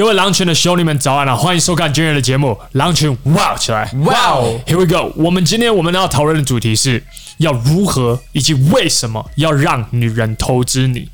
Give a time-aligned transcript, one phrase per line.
[0.00, 1.36] 各位狼群的兄弟们，早安了！
[1.36, 3.86] 欢迎收看今日的节目《狼群哇起来》。
[4.04, 5.12] 哇，Here we go！
[5.14, 7.04] 我们今天我们要讨论的主题是
[7.36, 11.06] 要如何以及为什么要让女人投资你。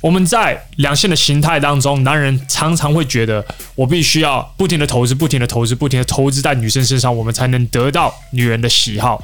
[0.00, 3.46] 我们在两性的形态当中，男人常常会觉得，
[3.76, 9.22] 我必须要不停的投资，不停的投资，不停的投资在女生身上，我们才能得到女人的喜好。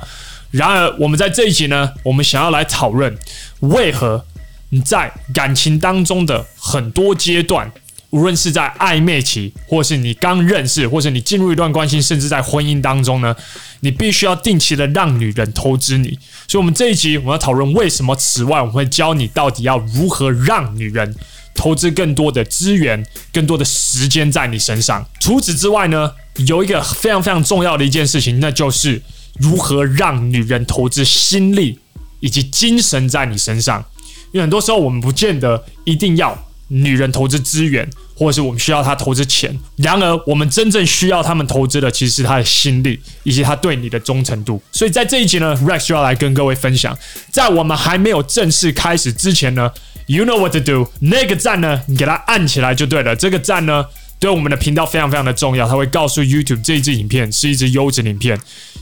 [0.52, 3.18] 然而，我们在这一集呢，我们想要来讨论，
[3.58, 4.24] 为何
[4.68, 7.72] 你在感情当中的很多阶段。
[8.10, 13.34] 无论是在暧昧期，或是你刚认识，或是你进入一段关系，甚至在婚姻当中呢，
[13.80, 16.18] 你必须要定期的让女人投资你。
[16.48, 18.16] 所以，我们这一集我们要讨论为什么。
[18.16, 21.14] 此外，我们会教你到底要如何让女人
[21.54, 25.06] 投资更多的资源、更多的时间在你身上。
[25.20, 26.12] 除此之外呢，
[26.48, 29.00] 有一个非常非常重要的一件事情，那就是
[29.38, 31.78] 如何让女人投资心力
[32.18, 33.84] 以及精神在你身上。
[34.32, 36.49] 因为很多时候，我们不见得一定要。
[36.70, 39.54] 女人投资资源，或者是我们需要她投资钱。
[39.76, 44.62] 然而，我们真正需要他们投资的，其实是她的心力，以及她对你的忠诚度。
[44.72, 46.96] 所以在这一集呢，Rex 就要来跟各位分享，
[47.30, 49.70] 在我们还没有正式开始之前呢
[50.06, 53.14] ，You know what to do，那个赞呢，你给它按起来就对了。
[53.14, 53.84] 这个赞呢。
[54.20, 58.36] 对我们的频道非常非常的重要，它会告诉 YouTube 这一支影片是一支优质影片，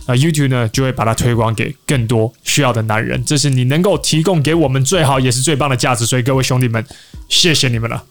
[0.05, 6.85] 啊，YouTube 呢就会把它推广给更多需要的男人，这是你能够提供给我们最好也是最棒的价值，所以各位兄弟们，
[7.29, 8.03] 谢谢你们了，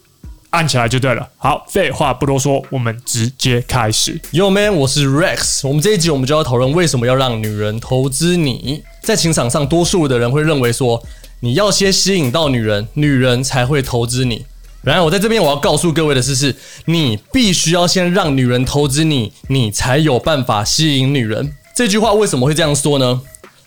[0.48, 1.28] 按起来就对了。
[1.36, 4.18] 好，废话不多说，我们直接开始。
[4.32, 8.82] Yo man，我是 Rex，我们这一集我们就要讨论为什么要让女人投资你。
[9.02, 11.06] 在情场上，多数的人会认为说，
[11.40, 14.46] 你要先吸引到女人，女人才会投资你。
[14.82, 21.52] 然而，我在这边我要告诉各位的是，是你必须要先让女人投资你，你才有办法吸引女人。
[21.74, 23.20] 这句话为什么会这样说呢？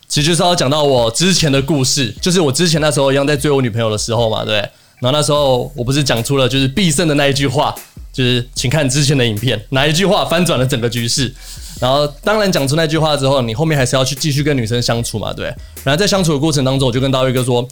[0.08, 4.56] 其实就是要讲到我之前的故事，就是我之前那时候一样在追我女朋友的时候嘛，对。
[5.00, 7.76] 然后那时候我不是讲出了就是必胜的那一句话，
[8.14, 11.34] 就是请看之前的影片，哪一句话翻转了整个局势。
[11.80, 15.48] 然后当然讲出那句话之后，你后面还是要去继续跟女生相处嘛，对。
[15.84, 17.68] 然后在相处的过程当中，我就跟大卫哥说。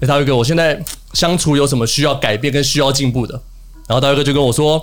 [0.00, 0.80] 哎，大卫哥，我现在
[1.12, 3.34] 相处有什么需要改变跟需要进步的？
[3.88, 4.80] 然后大卫哥就跟我说：“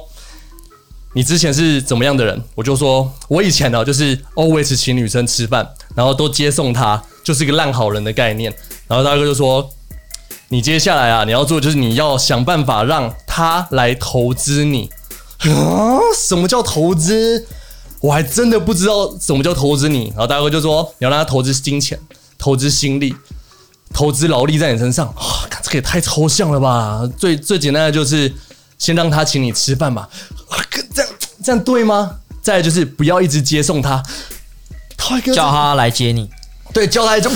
[1.13, 5.65] 你之前是怎么样的人？”我就说：“我以前呢，就是 always 请女生吃饭，
[5.95, 8.53] 然后都接送她，就是一个烂好人的概念。”
[8.87, 9.69] 然后大卫哥就说
[10.49, 14.89] ：“你接下来啊，你要做就是你要想办法让她来投资你。”
[15.47, 17.47] 啊，什么叫投资？
[18.01, 20.07] 我还真的不知道什么叫投资你。
[20.09, 21.97] 然后大哥就说：“你要让他投资金钱，
[22.37, 23.15] 投资心力。”
[23.95, 27.09] 投资劳力在你身上，哇、哦，这个也太抽象了吧？
[27.17, 28.29] 最最简单的就是
[28.77, 30.05] 先让他请你吃饭嘛，
[30.93, 31.11] 这样
[31.41, 32.17] 这样对吗？
[32.41, 34.03] 再来就是不要一直接送他，
[34.97, 36.29] 他叫他来接你，
[36.73, 37.31] 对，叫他来就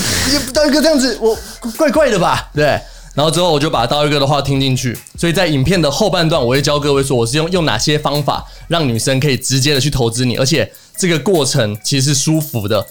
[0.53, 1.37] 刀一个这样子，我
[1.77, 2.49] 怪怪的吧？
[2.53, 2.65] 对，
[3.13, 12.85] 然后之后我就把刀一哥的话听进去，所以在影片的后半段，我会教各位说我是用用哪些方法让女生可以直接的去投资你，而且这个过程其实是舒服的。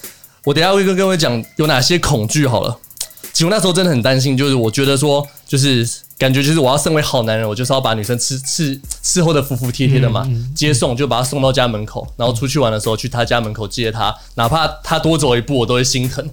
[0.45, 2.79] 我等下会跟各位讲有哪些恐惧好了。
[3.33, 16.29] 其实我那时候真的很担心，就是我觉得说，就是感觉就是我要身为好男人，我就是要把女生伺伺伺候的服服帖帖的嘛，嗯嗯、接送就把她送到家门口，然后出去玩的时候去她家门口接她，哪怕她多走一步，我都会心疼，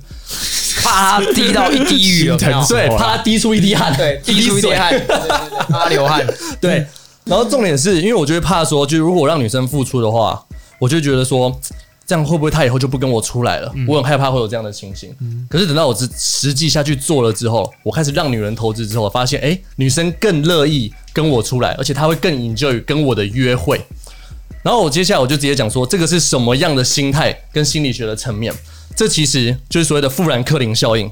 [0.82, 5.00] 怕她滴到一滴雨，对，怕她滴出一滴汗，对，滴出一滴汗，
[5.70, 6.26] 怕她流汗，
[6.60, 6.86] 对。
[7.26, 10.44] 然后重点是因为我就会怕说，就是如果我让女生付出的话，
[10.80, 11.60] 我就觉得说。
[12.06, 13.72] 这样会不会他以后就不跟我出来了？
[13.76, 15.14] 嗯、我很害怕会有这样的情形。
[15.22, 23.82] 嗯、可是等到我实实际下去做了之后，我开始让女人投资之后，我发现，诶，女生更乐意跟我出来，而且她会更 enjoy 跟我的约会。
[24.62, 28.54] 然后我接下来我就直接讲说，这个是什么样的心态跟心理学的层面？
[28.96, 31.10] 这其实就是所谓的富兰克林效应。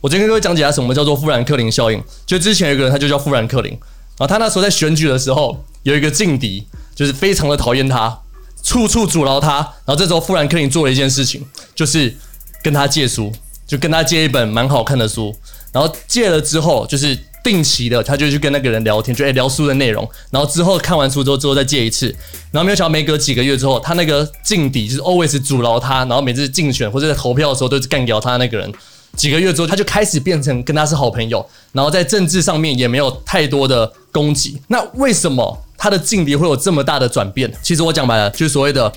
[0.00, 2.02] 我今天跟各位讲解一下什么叫做富兰克林效应。
[2.24, 8.20] 就之前有一个人，他就叫富兰克林，然后他那时候在选举的时候，有一个劲敌，就是非常的讨厌他。
[8.68, 11.42] 处处阻挠他，然后这时候富兰克林做了一件事情，
[11.74, 12.14] 就是
[12.62, 13.32] 跟他借书，
[13.66, 15.34] 就跟他借一本蛮好看的书，
[15.72, 22.14] 然后借了之后，就是定期的，他就去跟那个人聊天，就诶聊书的内容，然后之后看完书之后，之后再借一次，
[22.50, 28.70] 然后没有想到没隔几个月之后，他那个劲敌就是 always 阻挠他，然后每次竞选或者在投票的时候都是干掉他那个人，
[29.18, 35.64] 几个月之后他就开始变成跟他是好朋友，然后在政治上面也没有太多的攻击，那为什么？
[35.80, 38.92] 他的劲敌会有这么大的转变，其实我讲白了就是所谓的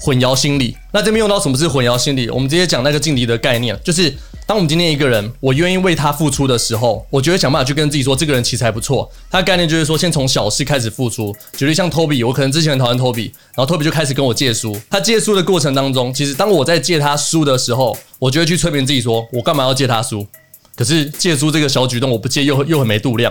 [0.00, 0.76] 混淆心理。
[0.92, 2.28] 那这边用到什么是混淆心理？
[2.28, 4.12] 我们直接讲那个劲敌的概念，就是
[4.48, 9.06] 当我们今天一个人，我愿意为他付出的时候，我就会想办法去跟自己说，这个人其实还不错。
[9.30, 11.36] 他的概念就是说，先从小事开始付出。
[11.52, 14.74] 举例像 Toby，我可能之前很讨厌 Toby，然后 Toby 就开始跟我借书。
[14.88, 20.26] 他借书的过程当中，其实当我在借他书的时候，我就会去催眠自己说，我干嘛要借他书？
[20.74, 23.30] 可是借书这个小举动，我不借又又很没度量。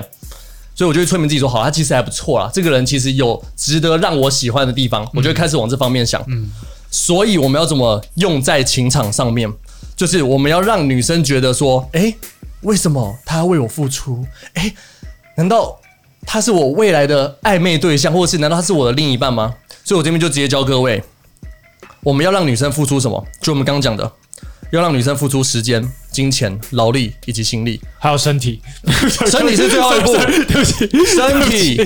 [0.75, 6.23] 所以我就会催眠自己说，好，他其实还不错啦，这个人其实有值得让我喜欢的地方，我就会开始往这方面想。
[6.27, 6.51] 嗯，
[6.91, 9.51] 所以我们要怎么用在情场上面？
[9.97, 12.15] 就是我们要让女生觉得说，诶，
[12.61, 14.23] 为什么他要为我付出？
[14.53, 14.73] 诶，
[15.35, 15.81] 难道
[16.21, 19.55] 他是我未来的暧昧对象，或者是难道他是我的另一半吗？
[19.83, 21.03] 所以我这边就直接教各位，
[22.03, 23.25] 我们要让女生付出什么？
[23.41, 24.09] 就我们刚刚讲的。
[24.71, 25.81] 要让女生付出时间、
[26.17, 28.59] 金钱、劳力以及心力，还有身体。
[29.29, 30.15] 身体是最后一步，
[30.49, 31.77] 对不起，身体。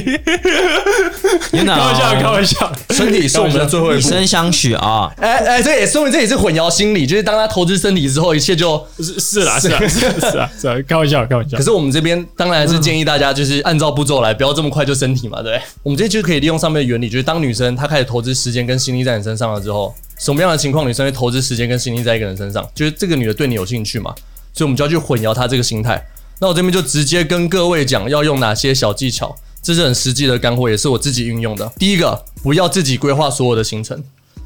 [1.51, 2.71] 开玩笑，开玩笑。
[2.91, 3.99] 身体是我们的最后一步。
[3.99, 5.11] 以身相许啊！
[5.17, 10.05] 哎哎，这也说明这也是混淆心理，就是当他投资身体之后，一切就是是啦，是啦，是
[10.37, 11.57] 啊，是啦，开玩笑，开玩笑。
[11.57, 15.59] 可是我们这边当然是建议大家，就是按照步骤来，不要这么快就身体嘛，对。
[15.83, 19.93] 我们这边就可以利用上面的原理，就是当女生她开始投资时间跟心力在你身上了之后。
[20.21, 22.69] 什么样的情况女生会投资时间跟心力在一个人身上？
[22.75, 24.13] 就是这个女的对你有兴趣嘛？
[24.53, 25.99] 所以我们就要去混淆她这个心态。
[26.39, 31.67] 那我这边就直接跟各位讲要用哪些小技巧，这是很实际的干货，也是我自己运用的。
[31.77, 33.99] 第一个，不要自己规划所有的行程，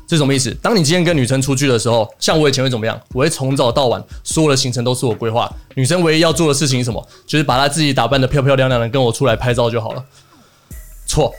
[0.08, 0.50] 这什么意思？
[0.62, 2.98] 当你今天跟女生出去的时候，像我以前会怎么样？
[3.14, 5.54] 我会从早到晚，所有的行程都是我规划。
[5.74, 7.06] 女生唯一要做的事情是什么？
[7.28, 10.02] 就是把她自己打扮得漂漂亮亮的，跟我出来拍照就好了。
[11.06, 11.34] 错，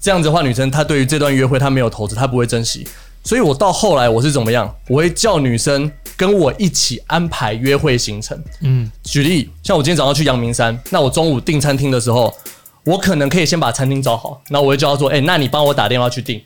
[0.00, 2.86] 这样子的话，女生她对于这段约会她没有投资，她不会珍惜。
[3.22, 4.74] 所以，我到后来我是怎么样？
[4.88, 8.42] 我会叫女生跟我一起安排约会行程。
[8.62, 12.34] 嗯，举例，像我今天早上去阳明山，那我中午订餐厅的时候，
[12.84, 16.42] 我可能可以先把餐厅找好，那我会叫她说：“哎，那你帮我打电话去订，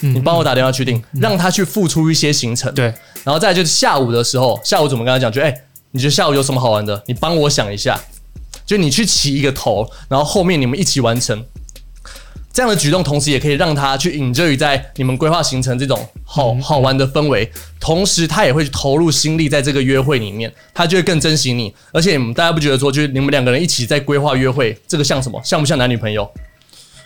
[0.00, 2.94] 你帮我打电话去订，让她去付出一些行程。”对。
[3.24, 5.30] 然后再就是下午的时候，下午怎么跟她讲？
[5.30, 5.52] 就哎，
[5.90, 7.02] 你觉得下午有什么好玩的？
[7.06, 8.00] 你帮我想一下，
[8.64, 11.44] 就你去起一个头，然后后面你们一起完成。
[12.52, 17.48] 这样的举动，同时也可以让他去 enjoy 在你们规划行程这种好好玩的氛围，
[17.78, 21.72] 同时他也会投入心力在这个约会里面，他就会更珍惜你。
[21.92, 25.40] 而且你们大家不觉得说，就是你们两个人一起在规划约会，这个像什么？
[25.44, 26.28] 像不像男女朋友？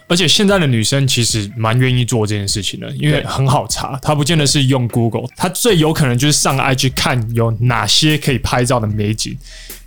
[0.06, 9.36] 而且现在的女生其实蛮愿意做这件事情的，因为很好查，她不见得是用 Google，她最有可能就是上 IG 看有哪些可以拍照的美景。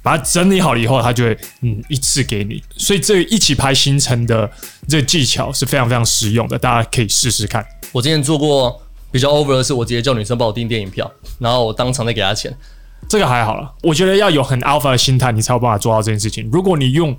[0.03, 4.49] 把它整理好了以后，她就会嗯一次给你，所以这一起拍行程的
[4.87, 7.65] 这个技巧是非常非常实用的，大家可以试试看。
[7.91, 8.81] 我之前做过
[9.11, 12.55] 比较 over 的是，我直接叫女生帮我订电影票，然后我当场再给她钱，
[13.09, 13.69] 这个还好了。
[13.83, 16.49] 我觉得要有很 alpha 的心态，你才有办法做到这件事情。
[16.53, 17.15] 如果你用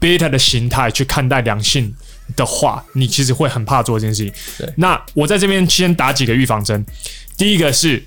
[0.00, 1.94] beta 的心态去看待两性
[2.36, 4.32] 的话，你其实会很怕做这件事情。
[4.58, 6.84] 对，那我在这边先打几个预防针，
[7.36, 8.02] 第一个是。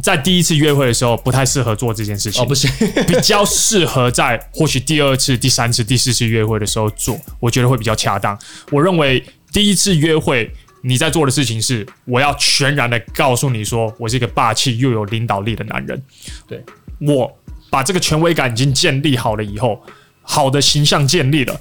[0.00, 2.42] 在第一次约会的时候，不太适合做这件事情。
[2.42, 2.66] 哦，不是，
[3.06, 8.34] 比较适合在或许第二次、第三次、第四次约会的时候做，我觉得会比较恰当。
[8.70, 9.22] 我认为
[9.52, 10.50] 第一次约会
[10.80, 16.02] 你在做的事情是，我要全然的告诉你说，我是一个霸气又有领导力的男人。
[16.48, 16.64] 对，
[17.00, 17.30] 我
[17.68, 19.84] 把这个权威感已经建立好了以后，
[20.22, 21.60] 好的形象建立了。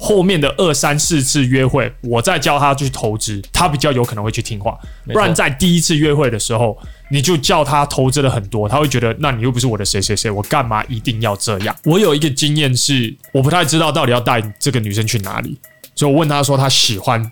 [0.00, 4.78] 后面的二三四次约会，我再教他去投资，他比较有可能会去听话。
[5.06, 6.78] 不然在第一次约会的时候，
[7.10, 11.74] 你就叫他投资了很多，他会觉得那你又不是我的谁谁谁，我干嘛一定要这样？
[11.84, 15.58] 我有一个经验是，我不太知道到底要带这个女生去哪里，
[15.96, 17.30] 所以我问他说他喜欢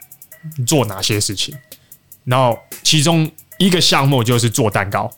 [0.66, 1.54] 做哪些事情，
[2.24, 5.08] 然后其中一个项目就是做蛋糕，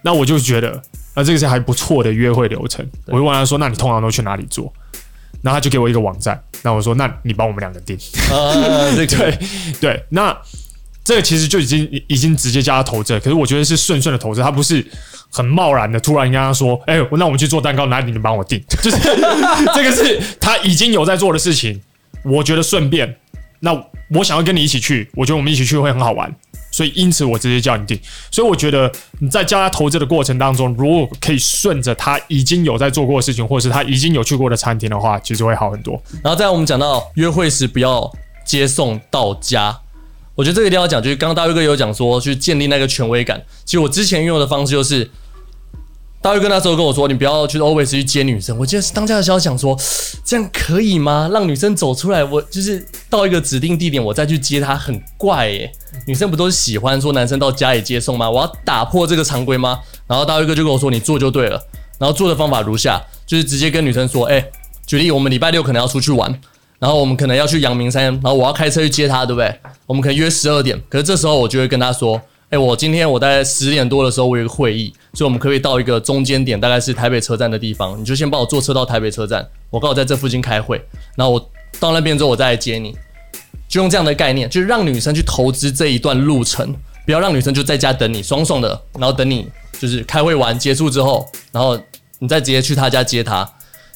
[0.00, 0.82] 那我就觉得
[1.14, 2.88] 那这个是还不错的约会流程。
[3.08, 4.72] 我就问他说，那你通常都去哪里做？
[5.42, 7.96] 然后他就给我一个网站，那我说，那你帮我们两个订。
[8.30, 8.52] 啊，
[8.96, 9.38] 对对
[9.80, 10.36] 对，那
[11.04, 14.84] 这个其实就已经已经直接叫他投资，可是我觉得是顺顺的投资，他不是
[15.32, 18.62] 很贸然的突然跟他说，哎，那我们去做蛋糕，哪里你帮我订？
[18.82, 18.96] 就是
[19.74, 21.80] 这个是他已经有在做的事情，
[22.24, 23.16] 我觉得顺便，
[23.60, 23.72] 那
[24.10, 26.34] 我想要跟你一起去，我觉得我们一起去会很好玩。
[26.78, 27.98] 所以，因此我直接叫你订。
[28.30, 36.00] 所以，我觉得你在教他投资的过程当中，如果可以顺着他已经有在做过的事情，或者是他已经有去过的餐厅的话，其实会好很多。
[36.22, 38.08] 然后，再我们讲到约会时不要
[38.46, 39.76] 接送到家，
[40.36, 41.02] 我觉得这个一定要讲。
[41.02, 43.42] 就是刚刚大卫哥有讲说，去建立那个权威感。
[43.64, 45.10] 其实我之前运用的方式就是。
[46.28, 49.74] 大卫哥那时候跟我说：“你不要去 always 去接女生。”我记得当下的时候想说
[50.22, 51.30] ：“这样可以吗？
[51.32, 55.72] 让女生走出来，我就是到一个指定地点，我再去接她，很怪耶。
[56.06, 58.28] 女生不都是喜欢说男生到家里接送吗？
[58.28, 61.58] 我要打破这个常规吗？”然后大卫哥就跟我说：“你做就对了。”
[61.98, 64.44] 然后做的方法如下：就是直接跟女生说：“哎，
[64.86, 66.30] 举例，我们礼拜六可能要出去玩，
[66.78, 69.58] 然后我们可能要去阳明山，然后我要开车去接她，对不对？
[69.86, 70.78] 我们可能约十二点。
[70.90, 72.20] 可是这时候我就会跟她说。”
[72.50, 78.00] 哎、我今天我大概十点多的时候，我有一个会议，所以我们可以到一个中间点，大概是台北车站的地方。
[78.00, 80.82] 你就先帮我坐车到台北车站，我刚好在这附近开会。
[81.14, 82.96] 然后我到那边之后，我再来接你。
[83.68, 86.74] 就用这样的概念，就是让女生去投资这一段路程，
[87.04, 89.46] 不要让女生就在家等你，爽爽的，然后等你
[89.78, 91.78] 就是开会完结束之后，然后
[92.18, 93.46] 你再直接去她家接她。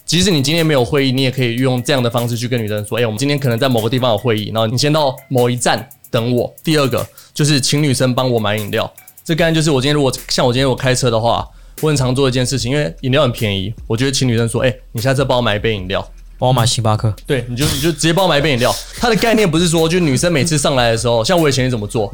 [0.05, 7.05] 即使你今天没有会议，你也可以用这样的方式去跟女生说：“哎、我们今天可能在某个地方有会议，然后你先到某一站等我。”第二个
[7.35, 8.89] 就是请女生帮我买饮料。
[9.25, 11.49] 这刚才就是我今天如果像我今天我开车的话，
[11.81, 16.07] 我很常做一件事情，因为饮料很便宜，我觉得请女生说：“哎、欸，你下次帮我买一杯饮料，
[16.39, 18.73] 帮我买星巴克。”对，你就你就直接帮我买一杯饮料。
[18.99, 22.13] 它的概念不是说，就女生每次上来的时候，像我以前怎么做，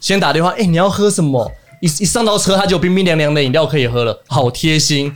[0.00, 5.10] 先打电话：“哎、欸，你要喝什么？”一一上到车，他就有冰冰凉凉的饮料可以喝了，好贴心。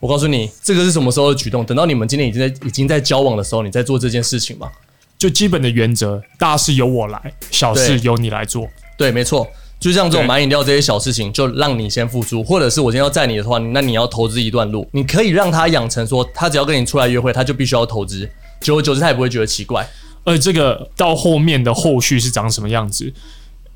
[0.00, 1.64] 我告诉你，这个是什么时候的举动？
[1.64, 4.70] 等到你们今天已经在已经在交往的时候，你在做这件事情吗？
[5.18, 8.68] 就基本的原则，大事由我来，小事由你来做。
[8.98, 9.46] 对，没错，
[9.78, 14.88] 就像这种买饮料这些小事情，就让你先付出，或者是我今天要载你的话，那你要投资一段路。
[14.92, 18.28] 你可以让他养成说，他只要跟你出来约会，他就必须要投资，
[18.60, 19.86] 久而久之他也不会觉得奇怪。
[20.24, 23.12] 而这个到后面的后续是长什么样子？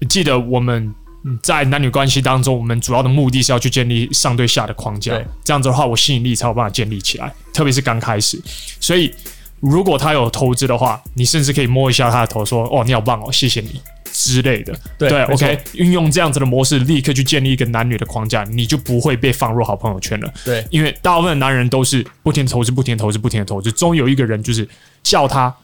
[0.09, 0.95] 记得我们。
[1.43, 5.13] 在男女关系当中，我们主要的目的是要去建立上对下的框架，
[5.45, 7.31] 这样子的话，我吸引力才有办法建立起来。
[7.53, 8.41] 特别是刚开始，
[8.81, 9.15] 所以
[9.61, 20.33] 如果他有投资的话，你甚至可以摸一下他的头，说：“哦，你好棒哦，谢谢你之类的。”对，对，OK，运用这样子的模式，立刻去建立一个男女的框架，你就不会被放入好朋友圈了。
[20.45, 24.69] 对，因为大部分的男人都是不停投资、不停投资、不停的投资，终有一个人就是
[25.03, 25.55] 叫他。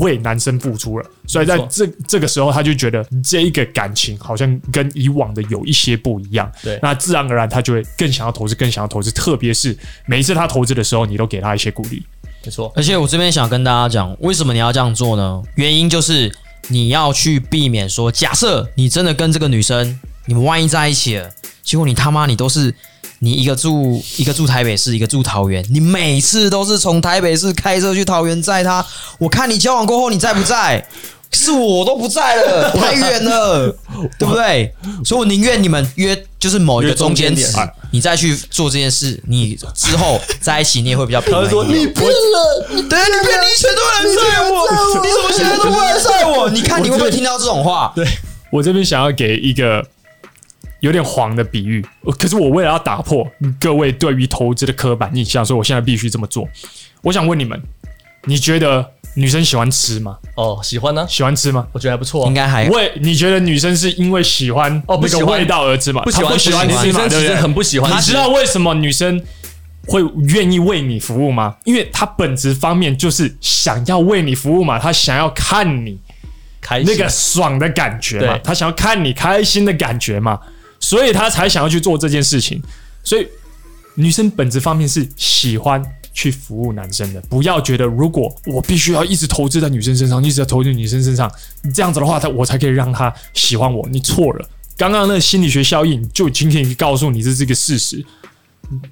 [0.00, 6.50] 为男生付出了，所以在这这个时候，他就觉得这一个感情好像跟以往的有一些不一样。
[6.62, 9.10] 对，那自然而然他就会更想要投资，更想要投资。
[9.10, 12.02] 特别是每一次他投资的时候，你都给他一些鼓励。
[12.48, 15.42] 没错，而且我这边想跟大家讲，为什么你要这样做呢？
[15.56, 16.34] 原因就是
[16.68, 21.30] 你要去避免说，假设你真的跟这个女生，你们万一在一起了，
[21.62, 22.74] 结果你他妈你都是。
[23.20, 28.84] 你一个住一个住台北市，一个住桃园，你每次都是从台北市开车去桃园载他。
[29.18, 30.86] 我看你交往过后，你在不在？
[31.30, 33.76] 是我都不在了，太远了，
[34.18, 34.74] 对不对？
[35.04, 37.46] 所以我宁愿你们约就是某一个中间点，
[37.90, 46.48] 你再去做这件事，你之后在一起你也会比较平说你变了，对，你变你以前都来晒我，你怎么现在都不来晒我？
[46.48, 47.92] 你看你会不会听到这种话？
[47.94, 48.06] 对，
[48.50, 49.84] 我这边想要给一个。
[50.80, 51.84] 有点黄的比喻，
[52.18, 53.26] 可是我为了要打破
[53.58, 56.48] 各位对于投资的刻板印象，所以我现在必须这么做。
[57.02, 57.60] 我想问你们，
[58.24, 60.18] 你觉得女生喜欢吃吗？
[60.36, 61.04] 哦，喜欢呢？
[61.08, 61.66] 喜欢吃吗？
[61.72, 62.68] 我觉得还不错，应该还。
[62.68, 66.02] 为你觉得女生是因为喜欢哦那个味道而吃吗？
[66.02, 67.90] 不喜欢，不喜欢吃，女生其实很不喜欢。
[67.90, 69.20] 你知道为什么女生
[69.86, 71.56] 会愿意为你服务吗？
[71.64, 75.98] 因为她本质方面就是想要为你服务嘛，她想要看你
[76.60, 80.38] 开心那个爽的感觉嘛，她想要看你开心的感觉嘛。
[80.88, 82.62] 所以他才想要去做这件事情，
[83.04, 83.28] 所以
[83.94, 87.20] 女生本质方面是喜欢去服务男生的。
[87.28, 91.30] 不要觉得如果我必须要一直投资在女生身上，一直在投资在女生身上，
[91.74, 93.86] 这样子的话，他我才可以让他喜欢我。
[93.90, 98.02] 你错了，刚刚那个心理学效应就今天告诉你这是一个事实。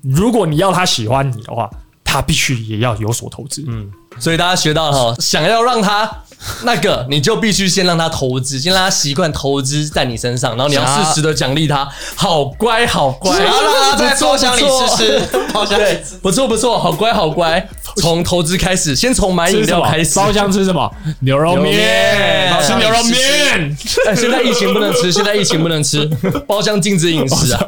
[0.03, 1.71] 如果你要他喜欢你的话，
[2.05, 3.65] 他必须也要有所投资。
[3.67, 6.25] 嗯，所以大家学到了哈，想要让他。
[6.63, 15.23] 那个，你就必须先让他投资，先让他习惯投资在你身上，然后你要适时的奖励他，好乖好乖，然后让他在包厢里吃吃，
[15.75, 20.91] 对，不错不错，好乖好乖，从投资开始，先从买饮料开始，包厢吃什么？
[21.21, 23.77] 牛肉面，吃牛肉面。
[24.07, 26.09] 哎，现在疫情不能吃， 现在疫情不能吃，
[26.47, 27.61] 包厢禁止饮食啊，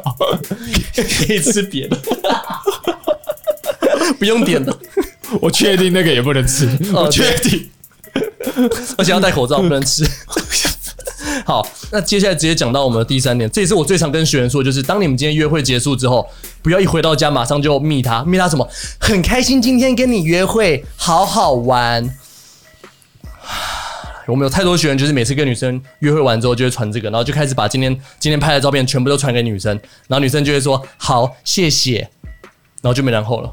[0.95, 1.97] 可以吃别的，
[4.19, 4.77] 不用点的，
[5.41, 7.69] 我确定那个也不能吃，我确定。
[8.99, 10.07] 而且要戴口罩， 不能吃。
[11.45, 16.29] 好，那接下来直接讲到我们的第三点，这也是我最常跟学员说，就是当你们今天约会结束之后，
[16.63, 18.69] 不要一回到家马上就密他，密他什么？
[19.01, 22.15] 很开心今天跟你约会，好好玩。
[24.27, 29.73] 我们有太多学员，就是每次跟女生约会完之后，就会传这个，然后就开始把今天今天拍的照片全部都传给女生，
[30.07, 32.11] 然后女生就会说好，谢谢，
[32.83, 33.51] 然后就没然后了。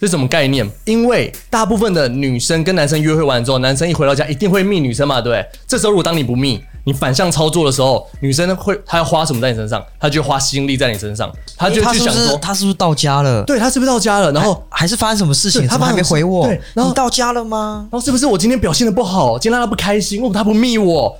[0.00, 0.68] 这是什么概念？
[0.84, 5.44] 因为大部分的女生跟男生约会完之后，男生一回到家一定会密女生嘛，对不对？
[5.66, 9.84] 这时候如果当你不密，你反向操作的时候，女生会她要花什么在你身上？
[9.98, 13.42] 她就花心力在你身上，她就去想说，她是不是到家了？
[13.42, 14.30] 对，她是不是到家了？
[14.30, 15.66] 然后还，还是发生什么事情？
[15.66, 16.46] 她还没回我。
[16.46, 17.88] 对，然后你到家了吗？
[17.90, 20.20] 然后是不是我今天表现的不好，今天让她不开心？
[20.20, 21.18] 为什么她不密我？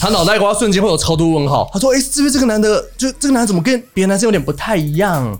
[0.00, 1.70] 她脑袋瓜瞬间会有超多问号。
[1.72, 2.84] 她说：“诶，是不是这个男的？
[2.96, 5.38] 就这个男的怎么跟别的男生有点不太一样？”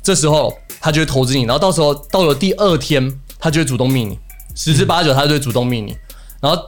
[0.00, 0.56] 这时候。
[0.84, 4.18] 他就会投资你，然后到时候到了第二天，他就会主动密你，
[4.54, 5.96] 十之八九他就会主动密你。
[6.42, 6.62] 然后，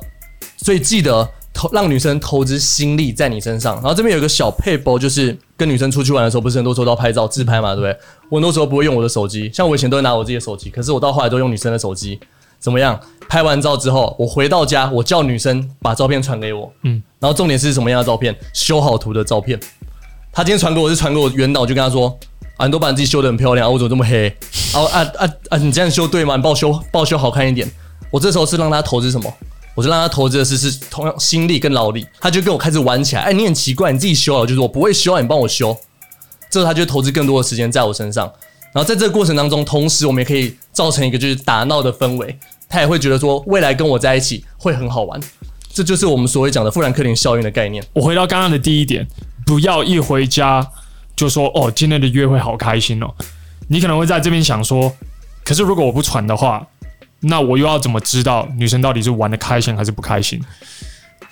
[0.56, 3.74] 所以记得投让女生投资心力在你身上。
[3.74, 7.94] 然后这边有一个小配包，就是跟女生出去玩的时候，不是很多时候都要拍照自拍嘛，对不对？
[8.30, 12.18] 我很多时候不会用我的手机，像我以前都会拿我自己的手机，可是我到后来都用女生的手机。
[12.58, 12.98] 怎么样？
[13.28, 18.34] 拍完照之后，我回到家，我叫女生把照片传给我，嗯，然后重点是什么样的照片？
[18.54, 19.60] 修好图的照片。
[20.32, 22.18] 他今天传给我是传给我原导，就跟他说。
[22.56, 24.28] 啊，你都把你自己修得很漂亮，我怎么这么黑？
[24.72, 25.58] 啊啊啊啊！
[25.58, 26.36] 你这样修对吗？
[26.36, 27.70] 你帮我修，帮我修好看一点。
[28.10, 29.32] 我这时候是让他投资什么？
[29.74, 32.06] 我就让他投资的是是同样心力跟劳力。
[32.18, 33.22] 他就跟我开始玩起来。
[33.22, 35.76] 哎，你很奇怪，你自己修啊，就是我不会修，你帮我修。
[36.50, 38.24] 这时候他就投资更多的时间在我身上。
[38.72, 42.38] 然后在这个过程当中，同时我们也可以造成一个就是打闹的氛围。
[42.68, 45.20] 他也会觉得说，未来跟我在一起会很好玩。
[45.72, 47.84] 这就是我们所谓讲的富兰克林效应的概念。
[47.92, 49.06] 我回到刚刚的第一点，
[49.44, 50.66] 不要一回家
[51.16, 53.12] 就说哦，今天的约会好开心哦。
[53.68, 54.94] 你可能会在这边想说，
[55.42, 56.64] 可是如果我不传的话，
[57.20, 60.40] 那我又要怎么知道女生到底是玩的开心还是不开心？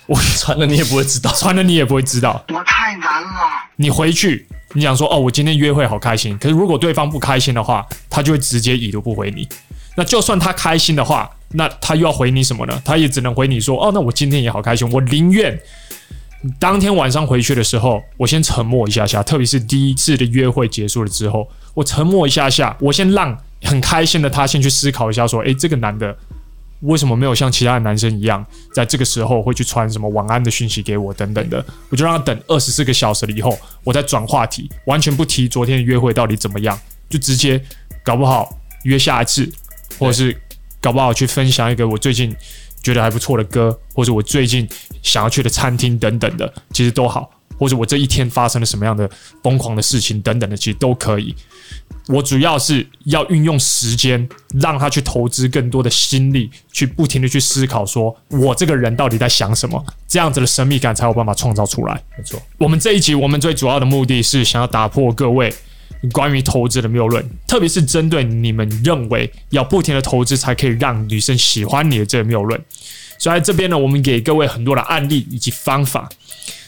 [0.07, 2.43] 我传了你也不会知道， 传了你也不会知道。
[2.49, 3.29] 我太难了。
[3.77, 6.37] 你回去，你想说哦，我今天约会好开心。
[6.37, 9.47] 可是如果对方不开心的话，他就会直接已读不回你。
[9.95, 12.81] 那就算他开心的话，那他又要回你什么呢？
[12.83, 15.57] 他也只能回你说：“哦，那我今天也好开心。”我宁愿
[16.59, 26.15] 当天晚上回去的时候，我先沉默一下下，特别是第一次的约会结束了之后，我沉默一下下，我先让很开心的他先去思考一下，说：“诶，这个男的
[26.81, 37.61] 为什么没有像其他的男生一样，在这个时候会去传什么晚安的讯息给我等等的？”我就让他等二十四个小时了以后，我再转话题，完全不提昨天的约会到底怎么样，就直接
[38.03, 38.49] 搞不好
[38.83, 39.51] 约下一次。
[39.97, 40.35] 或者是
[40.81, 42.35] 搞不好去分享一个我最近
[42.85, 44.69] 觉得还不错的歌，或者我最近
[45.01, 47.31] 想要去的餐厅等等的，其实都好。
[47.57, 49.09] 或者我这一天发生了什么样的
[49.41, 51.33] 疯狂的事情等等的，其实都可以。
[52.09, 54.27] 我主要是要运用时间，
[54.59, 62.03] 让他去投资更多的心力，去不停的去思考，说我这个人到底在想什么，这样子的神秘感才有办法创造出来。
[62.17, 65.51] 没错，我们这一集我们最主要的目的是想要打破各位。
[66.11, 72.59] 关于投资的谬论，特别是针对你们认为要不停的投资才可以让女生喜欢你的这个谬论，
[73.17, 76.09] 所以在这边呢，我们给各位很多的案例以及方法，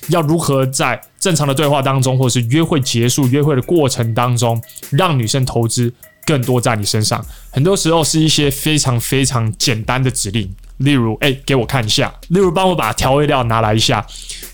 [0.10, 5.94] 要如何在正常的对话当中，或者是约会结束、约会的过程当中，让女生投资
[6.25, 7.25] 更多在你身上。
[7.51, 14.06] 很多时候是一些非常非常简单的指令，例如，哎，给我看一下，例如帮我把调味料拿来一下。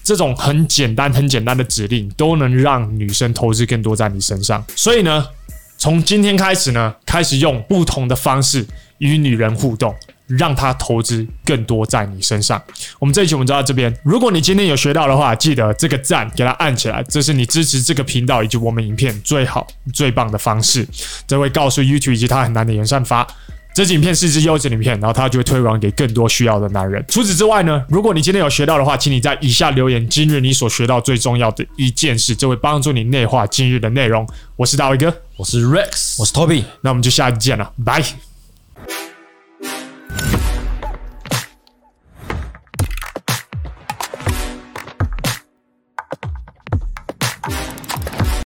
[0.04, 4.62] 这种很简单、很简单的指令都能让女生投资更多在你身上。
[4.76, 5.26] 所以呢，
[5.78, 8.66] 从今天开始呢，开始用不同的方式
[8.98, 9.96] 与女人互动，
[10.28, 12.62] 让她投资更多在你身上。
[13.00, 13.94] 我们这一期我们就到这边。
[14.04, 20.86] 如果你今天有学到的话，记得这个赞给它按起来，这是你支持这个频道以及我们影片最好、最棒的方式。
[21.26, 23.26] 这会告诉 YouTube 以及它很难的演算法。
[23.74, 27.04] 这支影片是一支优质影片，然后它就会推广给更多需要的男人。
[27.08, 34.28] 除此之外呢，如果你今天有学到的话，请你在以下留言今日你所学到最重要的一件事，这会帮助你内化今日的内容。
[34.56, 38.04] 我是大卫哥，我是 Rex，我是 Toby，那我们就下期见了，拜。